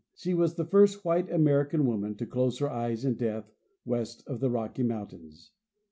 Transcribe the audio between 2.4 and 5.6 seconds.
her eyes in death west of the Rocky mountains.